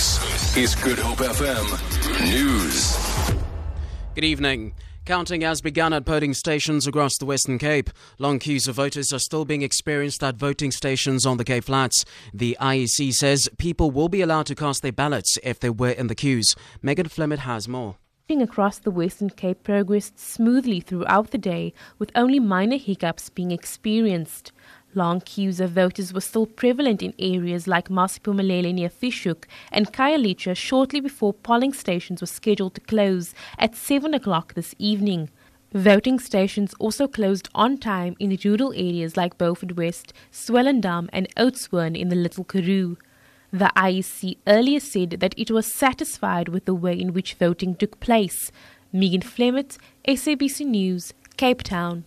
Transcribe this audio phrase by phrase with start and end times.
[0.00, 2.96] This is Good Hope FM News.
[4.14, 4.72] Good evening.
[5.04, 7.90] Counting has begun at polling stations across the Western Cape.
[8.18, 12.06] Long queues of voters are still being experienced at voting stations on the Cape Flats.
[12.32, 16.06] The IEC says people will be allowed to cast their ballots if they were in
[16.06, 16.56] the queues.
[16.80, 17.96] Megan Flemett has more.
[18.30, 24.52] Across the Western Cape progressed smoothly throughout the day, with only minor hiccups being experienced.
[24.94, 29.92] Long queues of voters were still prevalent in areas like Masiphumelele near Fish Hoek and
[29.92, 35.30] Khayelitsha shortly before polling stations were scheduled to close at 7 o'clock this evening.
[35.72, 41.96] Voting stations also closed on time in rural areas like Beaufort West, Swellendam and Oudtshoorn
[41.96, 42.96] in the Little Karoo.
[43.52, 48.00] The IEC earlier said that it was satisfied with the way in which voting took
[48.00, 48.50] place.
[48.92, 52.04] Megan Flemett, SABC News, Cape Town.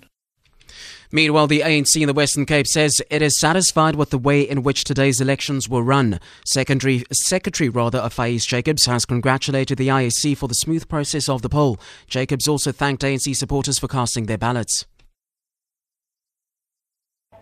[1.12, 4.64] Meanwhile, the ANC in the Western Cape says it is satisfied with the way in
[4.64, 6.20] which today's elections were run.
[6.46, 11.42] Secretary, Secretary rather of Faiz Jacobs has congratulated the IEC for the smooth process of
[11.42, 11.80] the poll.
[12.08, 14.86] Jacobs also thanked ANC supporters for casting their ballots.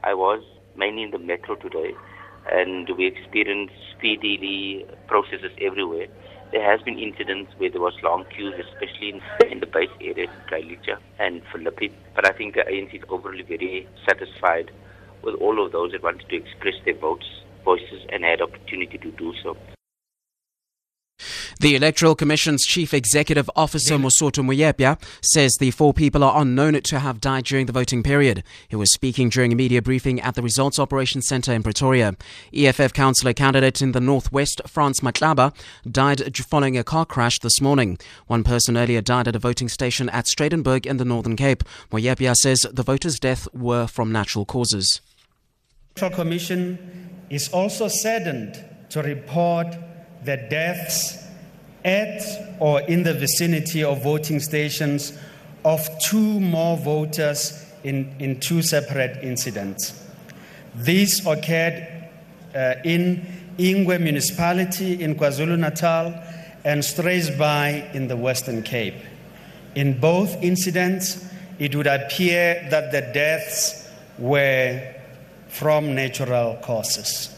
[0.03, 0.43] I was
[0.75, 1.93] mainly in the metro today,
[2.51, 6.07] and we experienced speedily processes everywhere.
[6.51, 10.29] There has been incidents where there was long queues, especially in, in the base areas,
[10.51, 11.93] Khayelitsha and Philippi.
[12.13, 14.69] But I think the ANC is overall very satisfied
[15.23, 17.25] with all of those that wanted to express their votes,
[17.63, 19.55] voices, and had opportunity to do so.
[21.59, 26.99] The Electoral Commission's Chief Executive Officer Mosotho Moepya says the four people are unknown to
[26.99, 28.43] have died during the voting period.
[28.67, 32.15] He was speaking during a media briefing at the Results Operations Centre in Pretoria.
[32.53, 35.53] EFF councillor candidate in the Northwest, Frans Matlaba,
[35.89, 37.97] died following a car crash this morning.
[38.27, 41.63] One person earlier died at a voting station at Strydenburg in the Northern Cape.
[41.91, 45.01] Moepya says the voters' deaths were from natural causes.
[45.95, 49.75] The Electoral Commission is also saddened to report
[50.23, 51.20] the deaths
[51.83, 52.21] at
[52.59, 55.17] or in the vicinity of voting stations
[55.65, 60.07] of two more voters in, in two separate incidents.
[60.75, 62.09] These occurred
[62.55, 63.25] uh, in
[63.57, 66.13] Ingwe municipality in KwaZulu Natal
[66.63, 68.95] and Struisbaai in the Western Cape.
[69.75, 71.25] In both incidents,
[71.59, 73.87] it would appear that the deaths
[74.17, 74.95] were
[75.47, 77.35] from natural causes.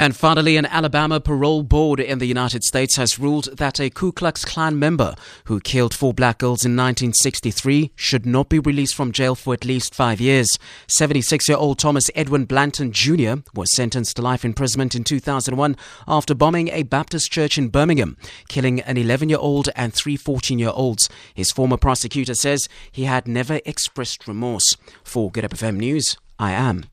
[0.00, 4.12] And finally, an Alabama parole board in the United States has ruled that a Ku
[4.12, 5.16] Klux Klan member
[5.46, 9.64] who killed four black girls in 1963 should not be released from jail for at
[9.64, 10.56] least five years.
[10.86, 13.38] 76 year old Thomas Edwin Blanton Jr.
[13.54, 15.74] was sentenced to life imprisonment in 2001
[16.06, 18.16] after bombing a Baptist church in Birmingham,
[18.46, 21.08] killing an 11 year old and three 14 year olds.
[21.34, 24.76] His former prosecutor says he had never expressed remorse.
[25.02, 26.84] For Good FM News, I am